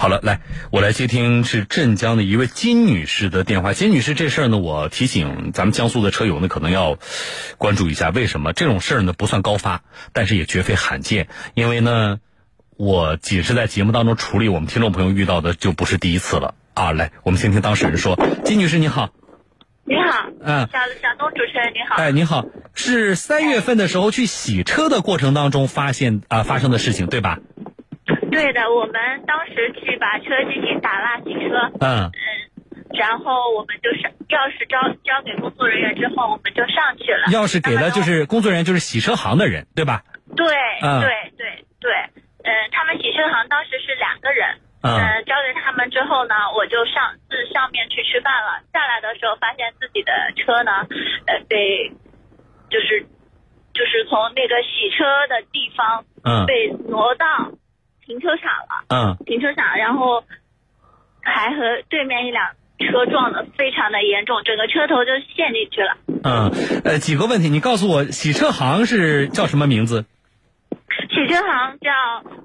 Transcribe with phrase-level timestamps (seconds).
[0.00, 0.40] 好了，来，
[0.72, 3.74] 我来接听是镇江的一位金女士的电话。
[3.74, 6.96] 金女士，这事儿呢，我提醒咱们江苏的车友呢，可能要
[7.58, 8.08] 关注一下。
[8.08, 9.82] 为什么这种事儿呢不算高发，
[10.14, 11.28] 但是也绝非罕见？
[11.52, 12.18] 因为呢，
[12.78, 16.92] 我仅是在节目当中处理我们听众朋友遇到的，就不是第一次了啊。
[16.92, 18.18] 来，我们先听当事人说。
[18.42, 19.10] 金女士，你好。
[19.84, 20.30] 你好。
[20.40, 20.66] 嗯。
[20.72, 21.96] 小小东主持人，你好。
[21.96, 27.40] 哎，你好，是三月份的时候去洗车的过程当中发现啊发生的事情，对吧？
[28.30, 28.94] 对的，我们
[29.26, 32.10] 当时去把车进行打蜡洗车，嗯，
[32.94, 37.26] 然后我们就是钥匙交交给工作人员之后，我们就上去了。
[37.28, 40.02] 钥匙给了就是工作人员，就是洗车行的人，对吧？
[40.36, 41.90] 对，对，对，对，
[42.44, 44.94] 嗯，他们洗车行当时是两个人，嗯，
[45.26, 48.62] 交给他们之后呢，我就上自上面去吃饭了。
[48.72, 50.86] 下来的时候发现自己的车呢，
[51.26, 51.90] 呃，被
[52.70, 53.02] 就是
[53.74, 57.26] 就是从那个洗车的地方，嗯，被挪到。
[58.10, 60.24] 停车场了，嗯，停车场，然后
[61.22, 62.44] 还和对面一辆
[62.76, 65.96] 车撞的非常的严重，整个车头就陷进去了。
[66.24, 66.50] 嗯，
[66.82, 70.06] 呃，几个问题，你告诉我，洗车行是叫什么名字？
[71.08, 71.92] 洗车行叫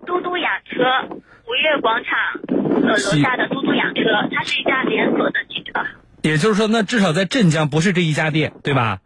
[0.06, 2.14] 嘟嘟养车，五月广场
[2.84, 5.82] 呃楼下的嘟嘟养车，它是一家连锁的汽车。
[6.22, 9.00] 也就是说，那至少在镇江不是这一家店，对吧？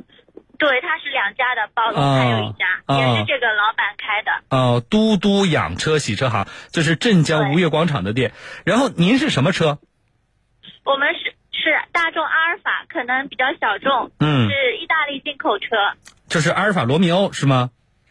[0.60, 4.32] 对，它是两家的，包龙还有一家，也是这个老板开的。
[4.50, 8.34] 哦，嘟嘟养车洗车行，这是镇江吴越广场的店。
[8.66, 9.80] 然后您是什么车？
[10.84, 14.12] 我们是是大众阿尔法，可能比较小众。
[14.20, 14.50] 嗯。
[14.50, 15.68] 是意大利进口车。
[16.28, 17.70] 就是阿尔法罗密欧是吗？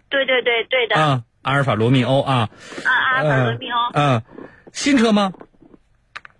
[0.08, 0.96] 对对对对的。
[0.96, 2.48] 啊，阿尔法罗密欧啊。
[2.84, 3.78] 啊，阿尔法罗密欧。
[3.92, 4.22] 嗯，
[4.72, 5.32] 新车吗？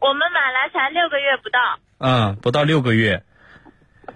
[0.00, 1.58] 我们买来才六个月不到。
[1.98, 3.24] 嗯，不到六个月。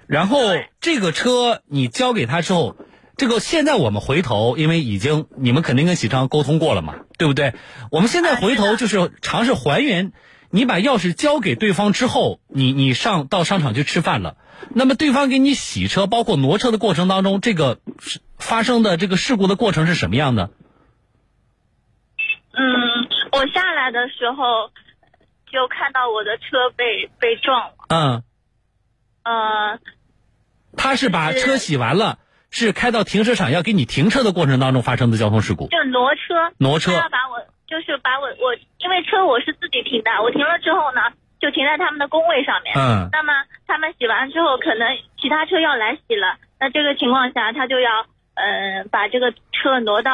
[0.07, 0.39] 然后
[0.81, 2.77] 这个车你交给他之后，
[3.17, 7.55] 这个现在我们回头，因为已经你们肯定跟喜昌沟通过了嘛，对不对？
[7.91, 10.13] 我们现在回头就是尝试还原，
[10.51, 14.37] 你把钥匙交给对方之后，你你上到商场去吃饭了，
[14.75, 17.79] 那么对方给你洗车，包括挪车的过程当中，这个
[18.39, 20.51] 发生的这个事故的过程是什么样的？
[22.55, 22.63] 嗯，
[23.33, 24.69] 我下来的时候
[25.51, 27.75] 就看到我的车被被撞了。
[27.89, 28.23] 嗯。
[29.25, 29.79] 呃。
[30.75, 32.17] 他是把车洗完了，
[32.51, 35.69] 是开到停车场要给你停车的过程当中发生的交通事故。
[35.69, 37.37] 就挪车，挪车要把我，
[37.69, 42.73] 就是把我我，因为车我是自己停的，我停了之后呢，就停在他们的工位上面。
[42.75, 43.07] 嗯。
[43.13, 43.35] 那么
[43.67, 50.13] 他们洗完之后，可能其他车要来洗了，那这个情况下，他就要呃把这个车挪到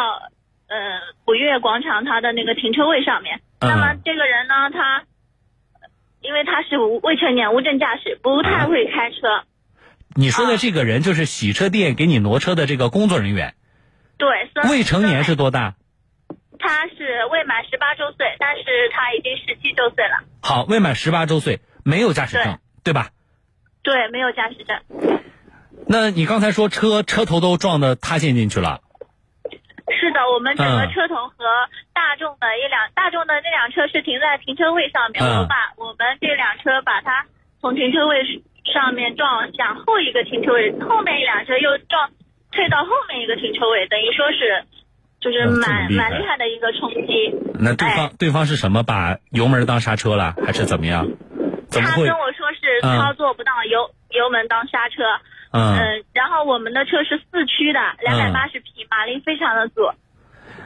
[0.67, 0.99] 呃
[1.29, 3.41] 五月广场他的那个停车位上面。
[3.61, 3.71] 嗯。
[3.71, 5.05] 那么这个人呢，他
[6.21, 9.45] 因为他是无未成年无证驾驶，不太会开车。
[10.15, 13.55] 你说的这个人就是洗车店给你挪车的这个工作人员，
[14.17, 14.29] 对，
[14.69, 15.75] 未成年是多大？
[16.59, 20.25] 他是未满十八周岁，但是他已经十七周岁了。
[20.43, 23.11] 好，未满十八周岁，没有驾驶证，对吧？
[23.83, 25.21] 对，没有驾驶证。
[25.87, 28.81] 那你刚才说车车头都撞的塌陷进去了？
[29.95, 31.45] 是的，我们整个车头和
[31.95, 37.27] 大众的一辆大众的那辆车是停在停车位上面，我把我们这辆车把它
[37.61, 38.43] 从停车位。
[38.69, 42.11] 上面撞向后一个停车位，后面一辆车又撞
[42.53, 44.63] 退到后面一个停车位，等于说是
[45.23, 47.33] 就是蛮蛮厉害的一个冲击。
[47.59, 48.83] 那对方对方是什么？
[48.83, 51.09] 把油门当刹车了，还是怎么样？
[51.73, 55.03] 他跟我说是操作不当，油油门当刹车。
[55.53, 56.05] 嗯。
[56.13, 59.83] 然后我们的车是四驱的，两百八十匹，马力非常的足。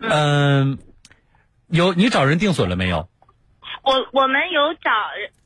[0.01, 0.79] 嗯。
[1.69, 3.09] 有你找人定损了没有？
[3.83, 4.91] 我我们有找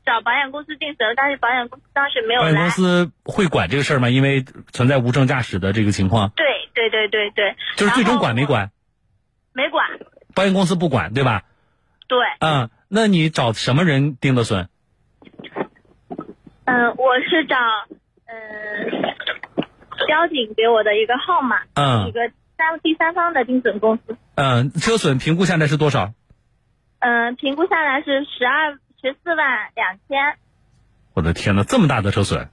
[0.05, 2.47] 找保险公司定损，但是保险公司当时没有来。
[2.47, 4.09] 保险公司会管这个事儿吗？
[4.09, 4.43] 因为
[4.73, 6.31] 存在无证驾驶的这个情况。
[6.35, 7.55] 对对对对对。
[7.77, 8.71] 就是最终管没管？
[9.53, 9.87] 没管。
[10.35, 11.43] 保险公司不管，对吧？
[12.07, 12.19] 对。
[12.39, 14.69] 嗯，那你找什么人定的损？
[16.65, 17.55] 嗯，我是找
[18.25, 18.35] 嗯
[20.07, 24.17] 交警给我的一个号码，嗯，一个三第三方的定损公司。
[24.35, 26.13] 嗯，车损评估下来是多少？
[26.99, 30.37] 嗯，评估下来是十二十四万两千。
[31.13, 32.49] 我的天呐，这么大的车损！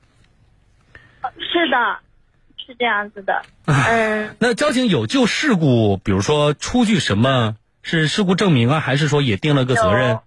[1.38, 1.98] 是的，
[2.56, 3.42] 是这样子的。
[3.66, 4.36] 嗯。
[4.38, 10.20] 那交警有就事故，比如说出具什么是事故证明啊，还是说也定了个责任？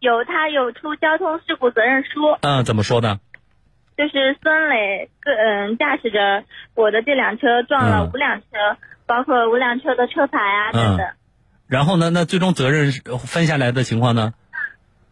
[0.00, 2.36] 有，他有出交通事故责任书。
[2.42, 3.18] 嗯，怎么说的？
[3.96, 6.44] 就是孙磊个嗯驾驶着
[6.74, 8.46] 我的这辆车撞了五辆车，
[9.06, 11.06] 包括五辆车的车牌啊等等。
[11.66, 12.10] 然后呢？
[12.10, 14.34] 那最终责任分下来的情况呢？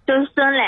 [0.06, 0.62] 就是孙磊。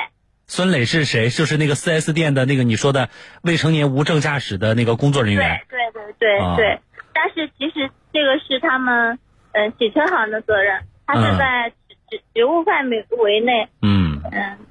[0.47, 1.29] 孙磊是谁？
[1.29, 3.11] 就是那个四 S 店的那个你说的
[3.43, 5.61] 未成年无证驾驶的那个工作人员。
[5.69, 6.81] 对对对对对。
[7.13, 9.19] 但是其实这个是他们
[9.53, 11.73] 嗯洗车行的责任，他是在
[12.09, 13.69] 职职务范围内。
[13.83, 14.23] 嗯。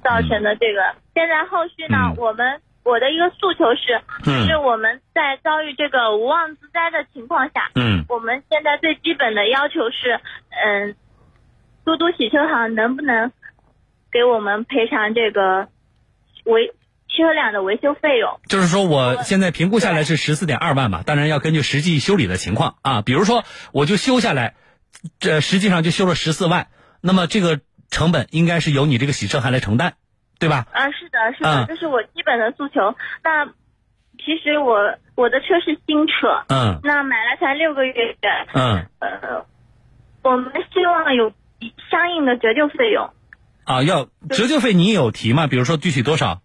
[0.02, 0.94] 造成的这个。
[1.14, 10.20] 现在后续呢，我们我的一个诉求是，就是我们在遭遇这个无妄之灾的情况下，嗯，我们现在最基本的要求是，
[10.50, 10.94] 嗯，
[11.84, 13.32] 嘟嘟洗车行能不能
[14.12, 15.68] 给我们赔偿这个
[16.44, 16.74] 维
[17.08, 18.38] 车辆的维修费用？
[18.48, 23.00] 就是说，我现在评估下来是十四点二万吧，当然要根据实际修理的情况啊。
[23.00, 24.56] 比如说，我就修下来，
[25.18, 26.68] 这实际上就修了十四万，
[27.00, 27.60] 那么这个
[27.90, 29.94] 成本应该是由你这个洗车行来承担。
[30.38, 30.66] 对吧？
[30.72, 32.94] 啊，是的，是的，这是我基本的诉求。
[33.22, 33.46] 那
[34.18, 38.16] 其实我我的车是新车，嗯，那买了才六个月，
[38.52, 39.46] 嗯，呃，
[40.22, 41.32] 我们希望有
[41.90, 43.10] 相应的折旧费用。
[43.64, 45.46] 啊，要折旧费你有提吗？
[45.46, 46.42] 比如说具体多少？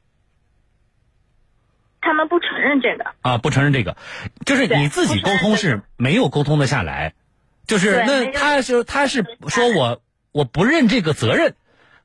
[2.02, 3.12] 他们不承认这个。
[3.22, 3.98] 啊，不承认这个，
[4.46, 7.14] 就是你自己沟通是没有沟通的下来，
[7.68, 10.02] 就是那他是他是说我
[10.32, 11.56] 我不认这个责任。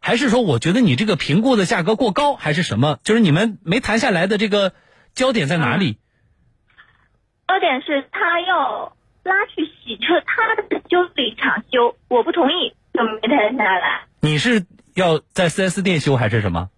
[0.05, 2.99] 还是说，我觉得你这个评估的价格过高，还是什么？
[3.05, 4.75] 就是你们没谈下来的这个
[5.15, 5.99] 焦点在哪里？
[7.49, 14.03] 焦点是他要拉去洗车，他的修理厂修，我不同意，就没谈下来。
[14.21, 16.69] 你是要在四 S 店修还是什么？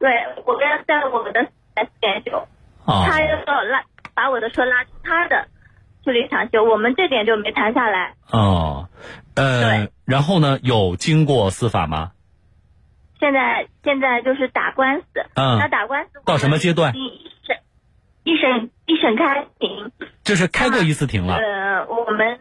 [0.00, 0.10] 对，
[0.44, 2.48] 我要在我们的四 S 店修。
[2.84, 3.06] 哦。
[3.08, 3.84] 他要拉
[4.14, 5.46] 把我的车拉去他的
[6.04, 8.14] 修理厂修，我们这点就没谈下来。
[8.32, 8.88] 哦，
[9.36, 10.58] 呃，然后呢？
[10.60, 12.10] 有经过司法吗？
[13.20, 16.94] 现在现在就是打官司，嗯，那打官司到什么阶段？
[16.94, 17.56] 一审
[18.24, 19.90] 一审一审开庭，
[20.22, 21.34] 这是开过一次庭了。
[21.36, 22.38] 呃，我们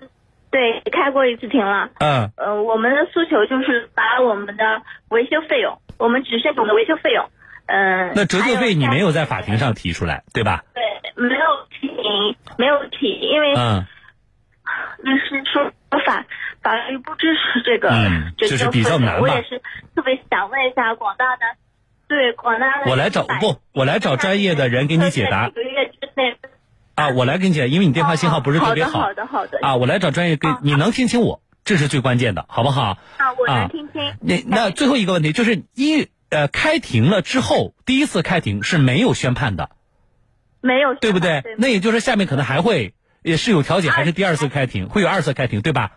[0.52, 1.90] 对开过一次庭了。
[2.00, 7.30] 嗯，呃，我们的诉求就是把我们的维修费用，我们只剩我们的维修费用，
[7.66, 10.64] 嗯，那折旧费你没有在法庭上提出来，对吧？
[10.74, 10.84] 对，
[11.16, 13.86] 没有提，没有提，因为嗯，
[15.00, 15.72] 律师说
[16.06, 16.26] 法。
[16.68, 17.90] 法律不支持这个，
[18.36, 19.62] 就是比较难我也是
[19.96, 21.56] 特别想问一下广大的，
[22.10, 22.92] 对广大的。
[22.92, 25.48] 我来找不，我来找专业的人给你解答。
[25.48, 26.36] 几个月之内。
[26.96, 29.00] 啊，我来给你解，因为你电话信号不是特别好。
[29.00, 29.60] 好的，好的，好的。
[29.62, 32.98] 啊，我来找专业给你能听清我，这是最关键的，好不好？
[33.16, 34.02] 啊，我能听清。
[34.20, 39.70] 那那最后一个问题就是一呃开庭了之后，第一次开庭是没有宣判的，
[40.60, 41.44] 没有，对不对？
[41.58, 42.94] 那也就是下面可能还会
[43.24, 45.92] 也是有调解，还是第二次开庭会有二次开庭，对吧？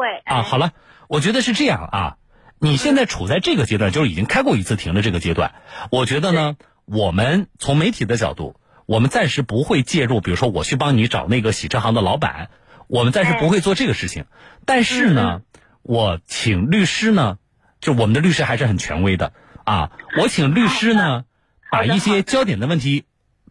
[0.00, 0.72] 会啊，好了，
[1.08, 2.16] 我觉得是这样啊。
[2.58, 5.52] 你现在处在这个阶段，就是已经开过一次庭的这个阶段。
[5.90, 6.56] 我觉得呢，
[6.86, 8.56] 我们从媒体的角度，
[8.86, 10.22] 我们暂时不会介入。
[10.22, 12.48] 比如说，我去帮你找那个洗车行的老板，
[12.86, 14.24] 我们暂时不会做这个事情。
[14.64, 15.42] 但是呢，
[15.82, 17.36] 我请律师呢，
[17.80, 19.92] 就我们的律师还是很权威的啊。
[20.18, 21.24] 我请律师呢，
[21.70, 23.04] 把一些焦点的问题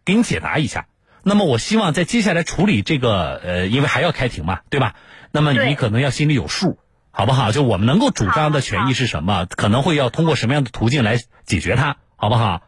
[0.04, 0.88] 给你解答一下。
[1.24, 4.96] 那么，我希望在接下来处理这个，呃，因为还要开庭嘛，对吧？
[5.32, 6.80] 那么你可能要心里有数，
[7.12, 7.52] 好不好？
[7.52, 9.46] 就我们能够主张的权益是什么？
[9.46, 12.64] 可能会要通过什么样的途径来解决它，好不好？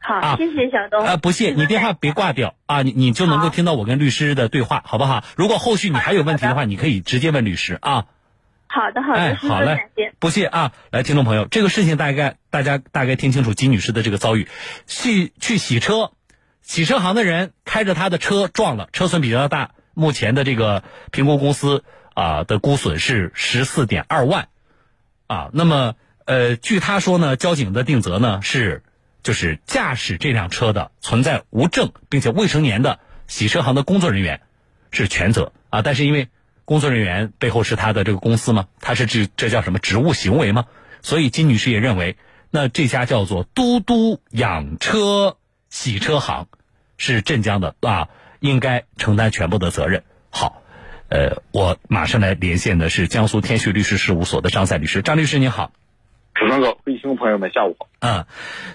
[0.00, 1.04] 好，好，谢谢小东。
[1.04, 5.22] 啊，不谢，你电话别挂掉啊，你你就能够听到我跟律师的对话，好不好？
[5.36, 8.06] 如果后续你还有问题的话，你可以直接问律师啊。
[8.68, 9.78] 好的，好的，哎，好嘞，
[10.18, 10.72] 不谢啊。
[10.90, 14.48] 来，听众朋友，这个事情大概大家大概听清楚金女士的这个遭遇，
[14.86, 16.12] 去去洗车，
[16.62, 21.84] 洗车行的人开着他的车撞了，车损比较大，目前的这个评估公司。
[22.18, 24.48] 啊的估损是十四点二万，
[25.28, 25.94] 啊，那么
[26.24, 28.82] 呃，据他说呢，交警的定责呢是，
[29.22, 32.98] 就是驾驶这辆车的存在无证并且未成年的
[33.28, 34.40] 洗车行的工作人员
[34.90, 36.28] 是全责啊，但是因为
[36.64, 40.64] 工作人员背后是他的这个公司嘛，他是这这叫什么职务行为嘛，
[41.02, 42.16] 所以金女士也认为，
[42.50, 45.36] 那这家叫做嘟嘟养车
[45.70, 46.48] 洗车行
[46.96, 48.08] 是镇江的啊，
[48.40, 50.02] 应该承担全部的责任。
[50.30, 50.64] 好。
[51.08, 55.72] 呃，我马上来连线的是江苏天旭律师事务所的张赛律师，张律师您好。
[56.34, 57.88] 主持人好，各位听众朋友们，下午好。
[58.00, 58.26] 嗯，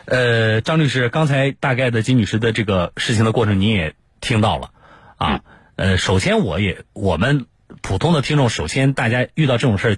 [0.06, 4.72] 呃，张律师，刚才大概的金女士的这个事情的过程您也听到了，
[5.18, 5.42] 啊，
[5.76, 7.46] 呃，首先我也我们
[7.82, 9.98] 普通的听众，首先大家遇到这种事儿，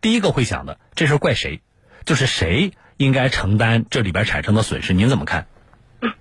[0.00, 1.60] 第一个会想的，这事怪谁？
[2.04, 4.92] 就是谁应该承担这里边产生的损失？
[4.92, 5.46] 您怎么看？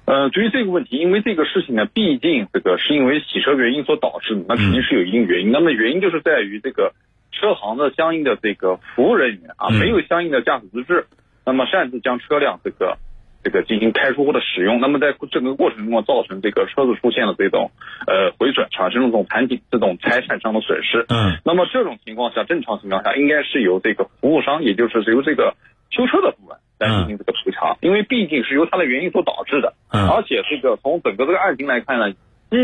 [0.06, 5.52] 呃，对于这个问题，因为这个事情呢，毕竟这个是因为洗车原因所导致的，那肯定是有一定原因。
[5.52, 6.94] 那么原因就是在于这个
[7.32, 11.06] 车行的相应的这个服务人员啊，没有相应的驾驶资质，
[11.46, 12.98] 那么擅自将车辆这个
[13.44, 17.72] 这个进行开出或者使用，那么在整个过程中造成这个车子出现了这种
[18.08, 21.06] 呃毁损，产生这种产品这种财产上的损失。
[21.10, 25.56] 嗯，那么这种情况下，正常情况下应该是由这个服务商，也就是由这个
[25.90, 26.58] 修车的部门。
[26.80, 32.58] 来进行这个赔偿，因为毕竟是由他的原因所导致的，而且这个从整个这个案情来看呢，基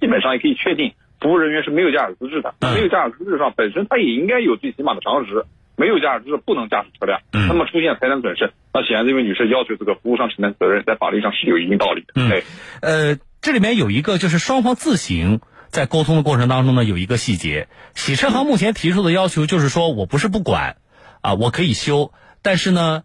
[0.00, 5.44] 基本上也可以确定，服务人员是没有驾驶资质的，没有驾驶资质上本身他也应该有最起码的常识，
[5.76, 7.48] 没有驾驶资质不能驾驶车辆，嗯。
[7.48, 12.12] 那么出现财产损失，那显然这位女士要求这个服务商承担责任，在法律上是有一定道理的。
[12.16, 12.42] 嗯哎，
[12.80, 20.76] 呃，这里面有一个就是双方自行在沟通的过程当中呢，有一个细节，洗车行目前提出的要求就是说我不是不管，
[21.20, 23.02] 啊，我可以修，但是呢，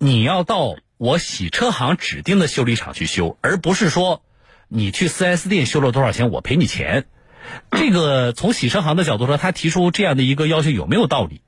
[0.00, 4.22] 你要到我洗车行指定的修理厂去修，而不是说
[4.68, 7.06] 你去 4S 店修了多少钱我赔你钱。
[7.70, 11.40] 这个从洗车行的角度说，他提出这样的一个要求有没有道理？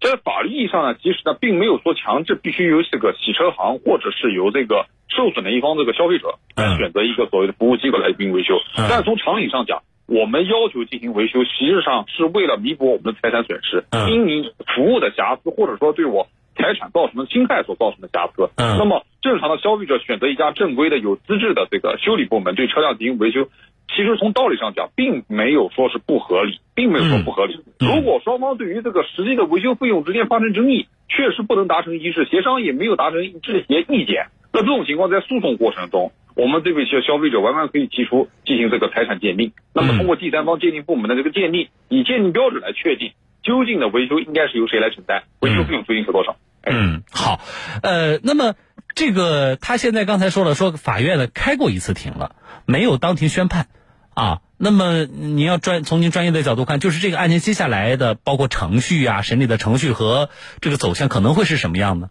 [0.00, 8.54] 在法律意义上呢，其实呢并没有说强制必须由这个洗车行或者是由这个受损的一方这个消费者来嗯选择一个所谓的服务机构来进行维修。
[8.76, 18.50] 嗯但是从常理上讲，我们要求进行维修，实际上是为了弥补我们的财产损失，嗯因你服务的瑕疵或者说对我财产造成的侵害所造成的瑕疵。
[18.56, 23.48] 嗯那么正常的消费者选择一家正规的有资质的这个修理部门对车辆进行维修。
[23.88, 27.54] 其实从道理上讲，并没有说是不合理，并没有说不合理。
[27.80, 39.52] 嗯如果双方对于这个实际的维修费用之间发生争议，确实不能达成一致，协商也没有达成一致协意见，那这种情况在诉讼过程中，我们这位消消费者完全可以提出进行这个财产鉴定。
[39.74, 43.12] 那么通过第三方鉴定部门的这个鉴定，以鉴定标准来确定
[43.42, 46.36] 究竟的维修应该是由谁来承担，维修费用究竟是多少。
[46.62, 47.40] 嗯，好，
[47.82, 48.54] 呃，那么
[48.94, 52.36] 这个他现在刚才说了，说法院呢开过一次庭了，
[52.66, 53.68] 没有当庭宣判，
[54.14, 62.10] 啊，那么您要专从您专业的角度看，就是这个案件接下来的包括程序啊、审理的程序和这个走向可能会是什么样呢？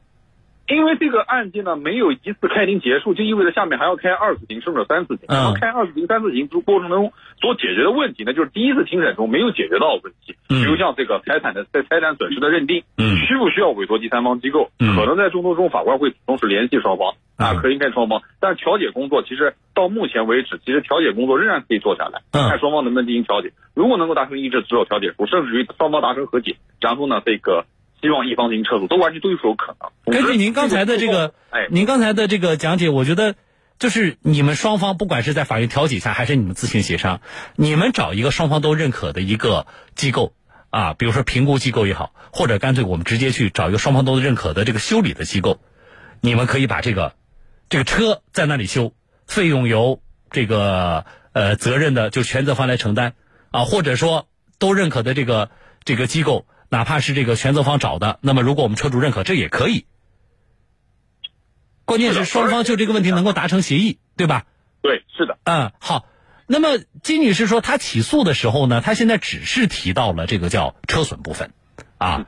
[0.68, 5.26] 因为这个案件呢没有一次开庭结束，就意味着下面还要开二次庭甚至三次庭。
[5.30, 5.36] 嗯。
[5.36, 10.64] 然后开二次庭、三次庭过程中所解决的问题呢，就是第一次庭审中没有解决到的问题，嗯。
[10.64, 13.16] 比如像这个财产的在财产损失的认定，嗯。
[13.26, 14.70] 需不需要委托第三方机构？
[14.80, 14.96] 嗯。
[14.96, 22.50] 可能在众多中法官会同时联系双方啊，嗯可以看双方，但是调解工作其实到目前为止，其实调解工作仍然可以做下来，嗯。
[22.50, 23.54] 看双方能不能进行调解。
[23.74, 27.66] 如果能够达成一致，只有调解书，甚至于双方达成和解，然后呢，这个
[28.02, 30.14] 希望一方进行撤诉，都完全都是有可能。
[30.14, 33.34] 根据您刚才的这个，哎，您刚才的这个讲解，我觉得
[33.80, 37.22] 就是你们双方不管是在法院调解下，还是你们自行协商，
[37.56, 40.34] 你们找一个双方都认可的一个机构
[40.70, 45.60] 啊，比如说评估机构也好，或者干脆我们直接去找一个双方都认可的这个修理的机构，
[46.22, 47.16] 你们可以把这个
[47.70, 48.94] 这个车在那里修，
[49.26, 53.14] 费用由这个呃责任的就全责方来承担
[53.50, 54.28] 啊，或者说
[54.60, 55.50] 都认可的这个
[55.84, 56.46] 这个机构。
[56.70, 59.86] 哪怕是这个全责方找的，那么如果我们车主认可，这也可以。
[61.86, 64.46] 关键是双方就这个问题能够达成协议，对吧？
[64.82, 66.06] 对，是的，嗯，好。
[66.50, 71.52] 那么金女士说，她起诉的时候呢，她现在只是提到了这个叫车损部分，
[71.98, 72.26] 啊，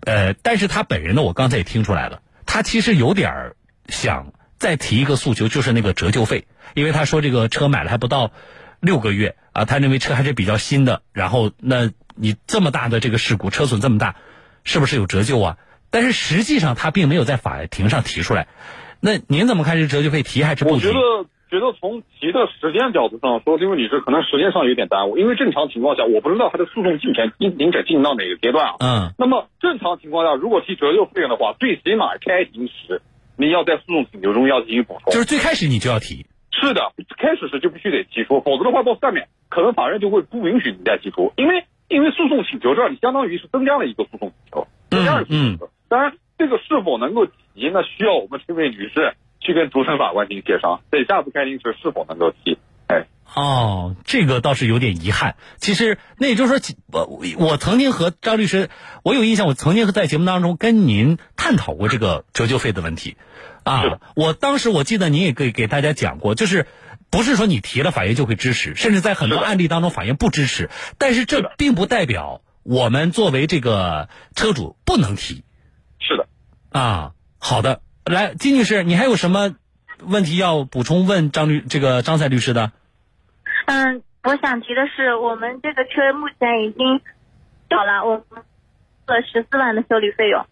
[0.00, 8.32] 呃，但是她本人呢，我刚才也听出来了，她其实有点儿想再提一个诉求，就是那个折旧费，因为她说这个车买了还不到
[8.80, 14.16] 六个月啊，她认为车还是比较新的，然后那你这么大的这个事故，车损这么大，
[14.64, 15.56] 是不是有折旧啊？
[15.90, 18.48] 但是实际上他并没有在法庭上提出来。
[19.00, 20.88] 那您怎么看这折旧费提还是不提？
[20.88, 21.00] 我觉得，
[21.48, 28.74] 觉得从提的时间角度上说，这位女士可能时间上有点耽误，因为正常情况下，我不知道她的诉讼进程进进展进行到哪个阶段啊。
[28.80, 33.00] 嗯那么正常情况下，如果提折旧费用的话，最起码开庭时
[33.36, 35.12] 你要在诉讼请求中要进行补充。
[35.12, 36.26] 就是最开始你就要提。
[36.50, 45.70] 是的，开始时就必须得提出，否则的话到下面可能法院就会不允许你再提出，因为因为诉讼请求这儿你相当于是增加了一个诉讼请求，增加了诉讼请求。
[45.88, 52.58] 当然，这个是否能够提，那需要我们这位女士去跟主审法官进行协商，在下次开庭时是否能够提。
[52.88, 55.36] 哎，哦，这个倒是有点遗憾。
[55.56, 58.68] 其实那也就是说，我我曾经和张律师，
[59.02, 63.16] 我有印象，我曾经在节目当中跟您探讨过这个折旧费的问题。
[63.64, 66.66] 啊，我当时我记得您也给给大家讲过，就是
[67.10, 75.42] 不是说你提了法院就会支持，甚至在很多案例当中法院不支持，但是这并不代表我们作为这个车主不能提。
[76.00, 76.28] 是的。
[76.70, 79.54] 啊，好的，来，金女士，你还有什么
[80.00, 82.72] 问题要补充问张律这个张赛律师的？
[83.66, 87.00] 嗯，我想提的是，我们这个车目前已经
[87.70, 88.42] 缴了我们
[89.06, 90.44] 付了十四万的修理费用。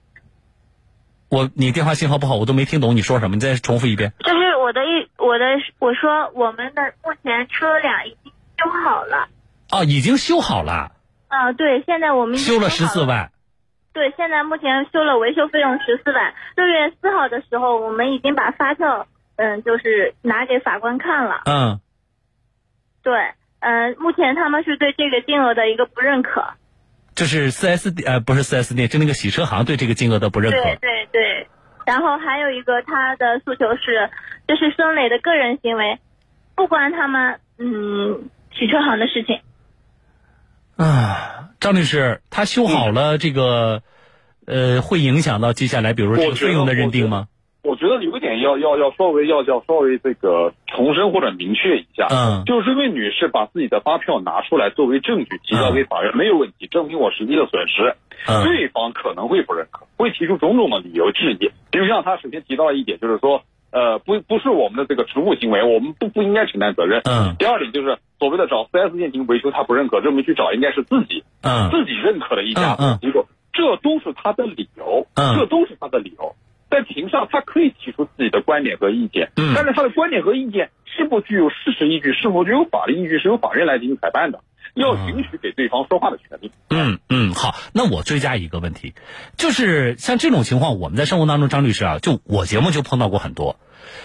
[1.28, 4.12] 我你电话信号不好，我都没听懂你说什么，你再重复一遍。
[4.20, 5.44] 就是我的意我的
[5.78, 9.28] 我说我们的目前车辆已经修好了。
[9.70, 10.90] 哦，已经修好了。
[11.28, 13.30] 啊，对，现在我们修了十四万。
[13.92, 16.34] 对，现在目前修了维修费用十四万。
[16.56, 19.06] 六月四号的时候，我们已经把发票
[19.36, 21.42] 嗯，就是拿给法官看了。
[21.44, 21.80] 嗯。
[23.04, 23.14] 对，
[23.60, 26.44] 嗯、呃，目前他们是对这个金额的一个不认可。
[27.14, 30.58] 就是四 S 店呃，不是四 S 店，就那个洗车行对这个金额的不认可。
[30.58, 31.48] 对对对，
[31.86, 34.10] 然后还有一个他的诉求是，
[34.46, 35.98] 这是孙磊的个人行为，
[36.54, 39.40] 不关他们嗯洗车行的事情。
[40.76, 43.82] 啊，张律师，他修好了这个，
[44.46, 47.28] 呃，会影响到接下来，比如说这个费用的认定吗？
[47.62, 57.96] 我觉得有一点要要要稍微要要稍微这个重申或者明确一下，嗯，就是这位女士把自己的发票拿出来作为证据提交给法院没有问题，证明我实际的损失，
[58.28, 63.42] 嗯，对方可能会不认可，会提出种种的理由质疑，比如像她首先提到一点就是说，
[63.76, 76.34] 呃，不不是我们的这个职务行为，我们不不应该承担责任，嗯，第二点就是所谓的找 4S 店进行维修，他不认可，认为去找应该是自己，嗯，自己认可的一家机构，这都是他的理由，嗯，这都是他的理由。
[76.70, 84.40] 在庭上，他可以提出自己的观点和意见，嗯，但是他的观点和意见是否具有事实依据，是否具有法律依据，是由法院来进行裁判的，
[84.74, 86.50] 要允许给对方说话的权利。
[86.70, 88.94] 嗯嗯，好，那我追加一个问题，
[89.36, 93.56] 就是像这种情况，我们在生活当中，张律师啊，就我节目就碰到过很多，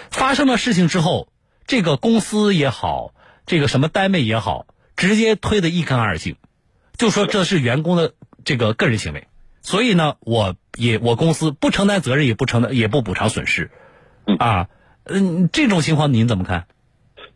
[0.09, 1.27] 发生了事情之后，
[1.65, 3.13] 这个公司也好，
[3.45, 6.35] 这个什么单位也好，直接推得一干二净，
[6.97, 9.27] 就说这是员工的这个个人行为。
[9.61, 13.69] 所以呢，我也我公司不承担责任，也不承担，也不补偿损失，
[14.39, 14.67] 啊，
[15.03, 16.65] 嗯，这种情况您怎么看？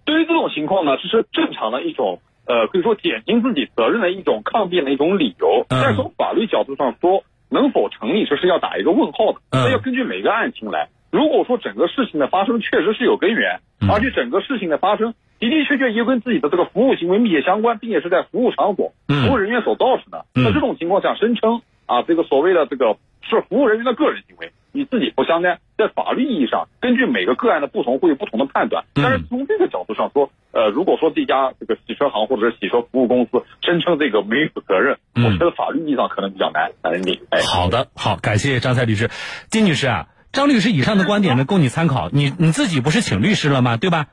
[0.05, 5.65] 对于这种情况呢，这是正常的一种呃，可以说减轻自己责任的一种抗辩的一种理由。
[5.69, 9.41] 但是从法律角度上说，能否成立，这是要打一个问号的。
[9.51, 10.89] 那要根据每个案情来。
[11.11, 13.59] 如果说整个事情的发生确实是有根源，
[13.89, 21.61] 而且整个事情的发生的的确确又跟自己的这个服务行为密切相关，并且是在服务场所、服务人员所造成的，那这种情况下声称。
[21.87, 28.85] 啊，这个所谓的这个是服务人员的个人行为，你自己不相干，在法律意义上，根据每个个案的不同，会有不同的判断。
[28.95, 36.71] 但是从这个角度上说，呃，如果说这家这个洗车行或者是洗车服务公司声称这个没有责任，我觉得法律意义上可能比较难。
[36.81, 37.21] 难认定。
[37.29, 39.07] 哎，好的，好，感谢张蔡律师，
[39.51, 42.09] 金女士啊，张律师以上的观点呢，供你参考。
[42.11, 43.77] 你你自己不是请律师了吗？
[43.77, 44.07] 对吧？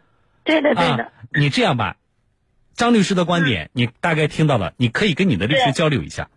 [0.45, 1.13] 对的，对的。
[1.35, 1.97] 你这样吧，
[2.77, 6.29] 张律师的观点你大概听到了，你可以跟你的律师交流一下。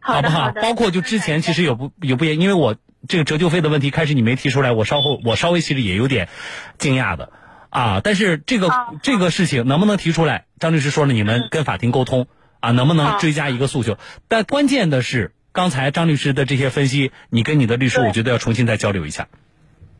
[0.00, 0.50] 好不好？
[0.50, 2.76] 包括就之前其实有不有不也，因为我
[3.08, 6.28] 这个折旧费的问题，开始你没提出来，我稍后我稍微其实也有点
[6.76, 7.32] 惊讶的
[7.70, 8.00] 啊。
[8.02, 8.68] 但是这个
[9.02, 10.46] 这个事情能不能提出来？
[10.58, 12.26] 张律师说了，你们跟法庭沟通
[12.58, 13.96] 啊，能不能追加一个诉求？
[14.26, 19.28] 但关键的是，刚才张律师的这些分析，你跟你的律师，我觉得要重新再交流一下。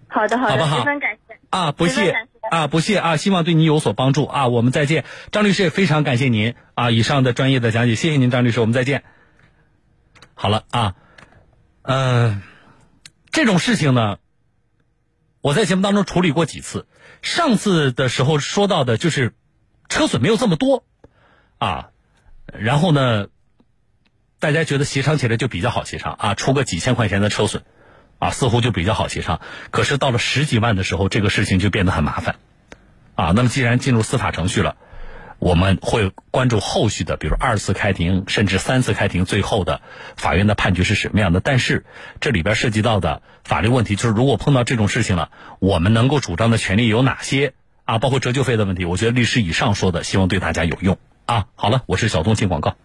[0.08, 2.12] 好的，好的，十分感谢啊，不谢
[2.50, 4.48] 啊，不谢啊，希望对你有所帮助啊。
[4.48, 9.04] 我们再见，张律师也非常感谢您啊，以上的专业的讲解，谢谢您，张律师，我们再见。
[10.34, 10.96] 好了啊，
[11.82, 12.42] 嗯，
[13.30, 14.18] 这种事情呢，
[15.40, 16.88] 我在节目当中处理过几次。
[17.22, 19.34] 上次的时候说到的就是
[19.88, 20.84] 车损没有这么多
[21.58, 21.90] 啊，
[22.52, 23.28] 然后呢，
[24.44, 27.62] 大家觉得协商起来就比较好协商啊，出个几千块钱的车损
[28.18, 29.40] 啊，似乎就比较好协商。
[29.70, 32.36] 可是到了十几万的时候，这个事情就变得很麻烦
[33.14, 33.32] 啊。
[33.34, 34.76] 那么既然进入司法程序了。
[35.40, 39.82] 我们会关注后续的，比如二次开庭，甚至三次开庭，最后的
[40.16, 41.40] 法院的判决是什么样的？
[41.40, 41.84] 但是
[42.20, 47.52] 这里边涉及到的法律问题，就是如果碰到这种事情了，我们能够主张的权利有哪些
[47.84, 47.98] 啊？
[47.98, 51.46] 包括折旧费的问题，我觉得律师以上说的，希望对大家有用啊。
[51.56, 52.76] 好了，我是小东进广告。